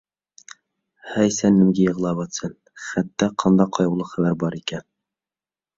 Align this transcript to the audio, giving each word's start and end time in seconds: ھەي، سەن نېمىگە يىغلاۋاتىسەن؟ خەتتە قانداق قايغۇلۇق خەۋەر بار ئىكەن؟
ھەي، 1.09 1.33
سەن 1.35 1.55
نېمىگە 1.59 1.85
يىغلاۋاتىسەن؟ 1.89 2.57
خەتتە 2.87 3.29
قانداق 3.45 3.75
قايغۇلۇق 3.79 4.13
خەۋەر 4.15 4.41
بار 4.45 4.61
ئىكەن؟ 4.63 4.93